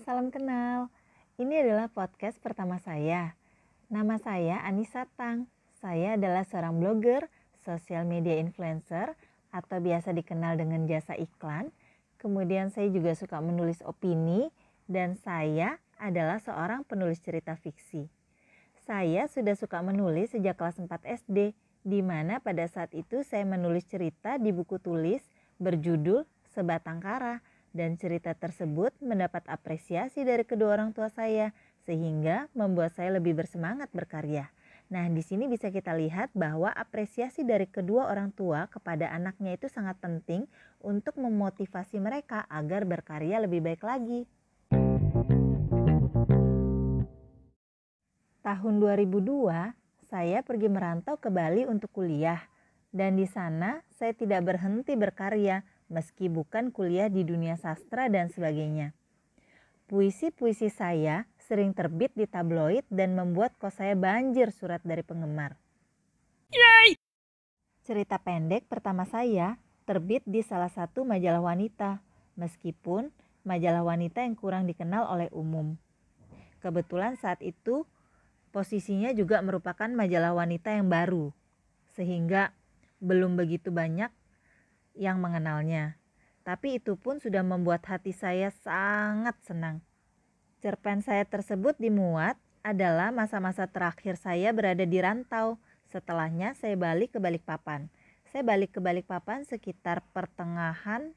[0.00, 0.88] salam kenal.
[1.36, 3.36] Ini adalah podcast pertama saya.
[3.92, 5.44] Nama saya Anissa Tang.
[5.76, 7.28] Saya adalah seorang blogger,
[7.60, 9.12] sosial media influencer,
[9.52, 11.68] atau biasa dikenal dengan jasa iklan.
[12.16, 14.48] Kemudian saya juga suka menulis opini,
[14.88, 18.08] dan saya adalah seorang penulis cerita fiksi.
[18.88, 20.88] Saya sudah suka menulis sejak kelas 4
[21.28, 21.52] SD,
[21.84, 25.20] di mana pada saat itu saya menulis cerita di buku tulis
[25.60, 26.24] berjudul
[26.56, 31.54] Sebatang Kara dan cerita tersebut mendapat apresiasi dari kedua orang tua saya
[31.86, 34.50] sehingga membuat saya lebih bersemangat berkarya.
[34.90, 39.70] Nah, di sini bisa kita lihat bahwa apresiasi dari kedua orang tua kepada anaknya itu
[39.70, 40.50] sangat penting
[40.82, 44.26] untuk memotivasi mereka agar berkarya lebih baik lagi.
[48.42, 52.42] Tahun 2002, saya pergi merantau ke Bali untuk kuliah
[52.90, 58.94] dan di sana saya tidak berhenti berkarya meski bukan kuliah di dunia sastra dan sebagainya.
[59.90, 65.58] Puisi-puisi saya sering terbit di tabloid dan membuat kos saya banjir surat dari penggemar.
[66.54, 66.94] Yay!
[67.82, 71.98] Cerita pendek pertama saya terbit di salah satu majalah wanita,
[72.38, 73.10] meskipun
[73.42, 75.74] majalah wanita yang kurang dikenal oleh umum.
[76.62, 77.82] Kebetulan saat itu
[78.54, 81.34] posisinya juga merupakan majalah wanita yang baru,
[81.98, 82.54] sehingga
[83.02, 84.12] belum begitu banyak
[84.96, 85.98] yang mengenalnya.
[86.42, 89.84] Tapi itu pun sudah membuat hati saya sangat senang.
[90.60, 95.56] Cerpen saya tersebut dimuat adalah masa-masa terakhir saya berada di rantau.
[95.88, 97.88] Setelahnya saya balik ke Balikpapan.
[98.28, 101.12] Saya balik ke Balikpapan sekitar pertengahan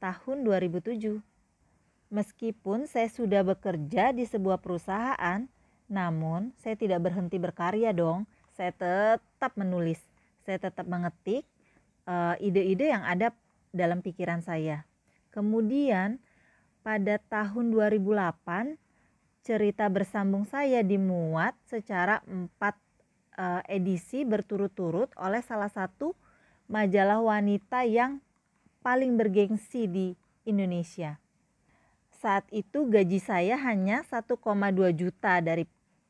[0.00, 1.20] tahun 2007.
[2.08, 5.44] Meskipun saya sudah bekerja di sebuah perusahaan,
[5.88, 8.28] namun, saya tidak berhenti berkarya dong.
[8.52, 10.00] Saya tetap menulis.
[10.44, 11.48] Saya tetap mengetik
[12.40, 13.36] ide-ide uh, yang ada
[13.70, 14.88] dalam pikiran saya.
[15.28, 16.18] Kemudian,
[16.80, 18.80] pada tahun 2008,
[19.44, 22.76] cerita bersambung saya dimuat secara empat
[23.36, 26.12] uh, edisi berturut-turut oleh salah satu
[26.68, 28.20] majalah wanita yang
[28.80, 30.06] paling bergengsi di
[30.48, 31.20] Indonesia.
[32.18, 34.36] Saat itu gaji saya hanya 1,2
[34.96, 35.64] juta dari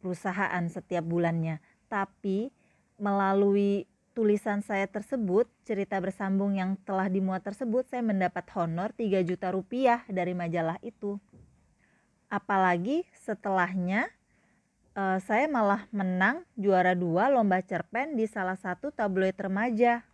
[0.00, 1.60] perusahaan setiap bulannya.
[1.90, 2.48] Tapi
[2.96, 3.89] melalui
[4.20, 10.04] tulisan saya tersebut, cerita bersambung yang telah dimuat tersebut, saya mendapat honor 3 juta rupiah
[10.12, 11.16] dari majalah itu.
[12.28, 14.12] Apalagi setelahnya
[14.92, 20.04] uh, saya malah menang juara dua lomba cerpen di salah satu tabloid remaja.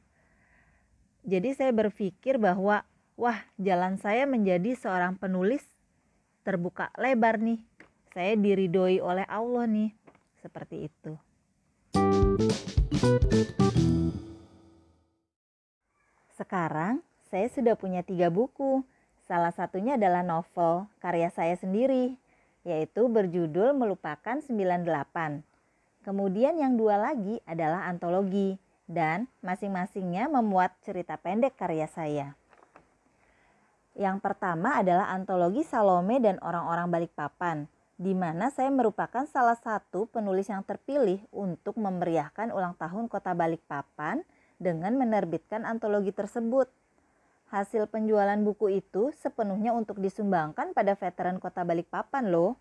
[1.27, 2.87] Jadi saya berpikir bahwa
[3.19, 5.67] wah jalan saya menjadi seorang penulis
[6.47, 7.59] terbuka lebar nih
[8.15, 9.91] saya diridoi oleh Allah nih.
[10.39, 11.19] Seperti itu.
[16.37, 17.01] Sekarang
[17.33, 18.85] saya sudah punya tiga buku.
[19.27, 22.15] Salah satunya adalah novel karya saya sendiri,
[22.63, 25.43] yaitu berjudul Melupakan 98.
[26.07, 28.55] Kemudian yang dua lagi adalah antologi
[28.87, 32.39] dan masing-masingnya memuat cerita pendek karya saya.
[33.97, 37.67] Yang pertama adalah antologi Salome dan orang-orang Balikpapan
[37.97, 44.21] di mana saya merupakan salah satu penulis yang terpilih untuk memeriahkan ulang tahun Kota Balikpapan
[44.61, 46.69] dengan menerbitkan antologi tersebut.
[47.49, 52.61] Hasil penjualan buku itu sepenuhnya untuk disumbangkan pada veteran Kota Balikpapan loh.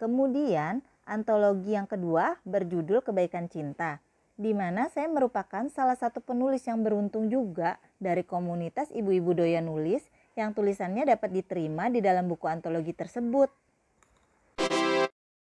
[0.00, 4.00] Kemudian, antologi yang kedua berjudul Kebaikan Cinta,
[4.40, 10.00] di mana saya merupakan salah satu penulis yang beruntung juga dari komunitas ibu-ibu doyan nulis
[10.32, 13.52] yang tulisannya dapat diterima di dalam buku antologi tersebut.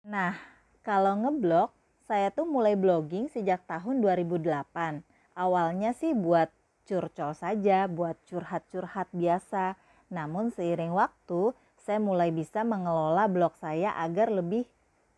[0.03, 0.35] Nah,
[0.83, 1.71] kalau ngeblog,
[2.03, 4.99] saya tuh mulai blogging sejak tahun 2008.
[5.31, 6.51] Awalnya sih buat
[6.83, 9.79] curcol saja, buat curhat-curhat biasa.
[10.11, 14.67] Namun seiring waktu, saya mulai bisa mengelola blog saya agar lebih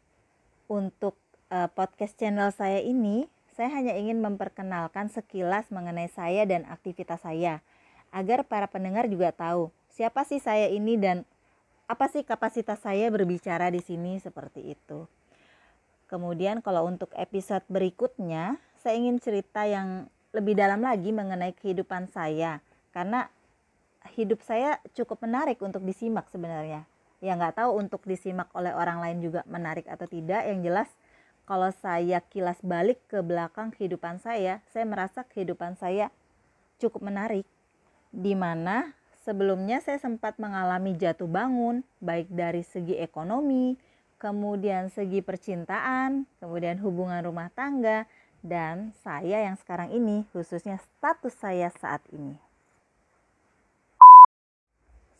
[0.68, 1.16] untuk
[1.56, 7.64] uh, podcast channel saya ini, saya hanya ingin memperkenalkan sekilas mengenai saya dan aktivitas saya
[8.09, 11.27] agar para pendengar juga tahu siapa sih saya ini dan
[11.89, 15.09] apa sih kapasitas saya berbicara di sini seperti itu.
[16.07, 22.61] Kemudian kalau untuk episode berikutnya, saya ingin cerita yang lebih dalam lagi mengenai kehidupan saya
[22.94, 23.27] karena
[24.15, 26.85] hidup saya cukup menarik untuk disimak sebenarnya.
[27.19, 30.47] Ya nggak tahu untuk disimak oleh orang lain juga menarik atau tidak.
[30.47, 30.89] Yang jelas
[31.44, 36.13] kalau saya kilas balik ke belakang kehidupan saya, saya merasa kehidupan saya
[36.79, 37.44] cukup menarik.
[38.09, 43.77] Di mana sebelumnya saya sempat mengalami jatuh bangun, baik dari segi ekonomi,
[44.17, 48.09] kemudian segi percintaan, kemudian hubungan rumah tangga,
[48.41, 52.35] dan saya yang sekarang ini, khususnya status saya saat ini.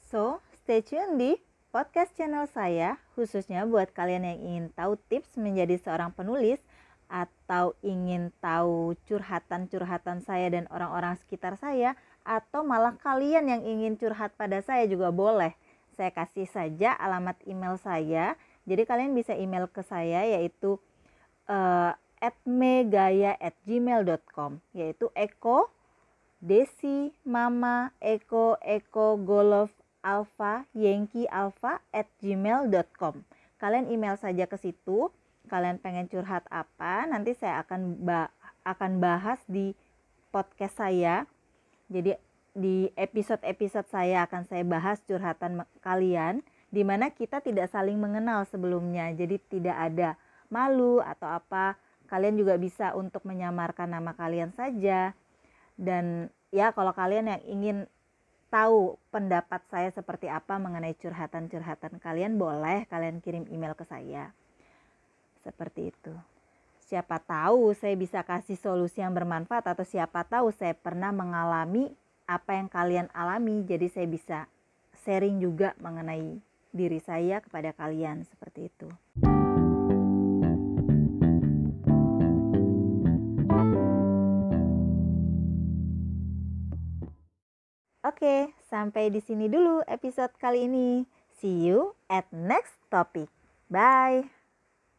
[0.09, 1.31] So, stay tune di
[1.69, 6.57] podcast channel saya, khususnya buat kalian yang ingin tahu tips menjadi seorang penulis
[7.09, 11.94] atau ingin tahu curhatan-curhatan saya dan orang-orang sekitar saya,
[12.24, 15.54] atau malah kalian yang ingin curhat pada saya juga boleh.
[15.94, 18.36] Saya kasih saja alamat email saya.
[18.69, 20.80] Jadi kalian bisa email ke saya yaitu
[21.50, 25.71] uh, at megaya@gmail.com yaitu Eko
[26.39, 29.69] Desi Mama Eko Eko Golov
[30.04, 33.24] alpha yankee alpha at gmail.com
[33.60, 35.12] kalian email saja ke situ
[35.51, 38.31] kalian pengen curhat apa nanti saya akan ba
[38.63, 39.75] akan bahas di
[40.31, 41.27] podcast saya
[41.89, 42.15] jadi
[42.53, 49.09] di episode-episode saya akan saya bahas curhatan kalian di mana kita tidak saling mengenal sebelumnya
[49.13, 50.09] jadi tidak ada
[50.50, 51.77] malu atau apa
[52.09, 55.13] kalian juga bisa untuk menyamarkan nama kalian saja
[55.77, 57.77] dan ya kalau kalian yang ingin
[58.50, 64.33] tahu pendapat saya seperti apa mengenai curhatan-curhatan kalian, boleh kalian kirim email ke saya.
[65.45, 66.13] Seperti itu.
[66.89, 71.94] Siapa tahu saya bisa kasih solusi yang bermanfaat atau siapa tahu saya pernah mengalami
[72.25, 74.50] apa yang kalian alami, jadi saya bisa
[75.06, 76.41] sharing juga mengenai
[76.74, 78.89] diri saya kepada kalian seperti itu.
[88.01, 91.06] Oke, sampai di sini dulu episode kali ini.
[91.38, 93.30] See you at next topic.
[93.69, 94.38] Bye.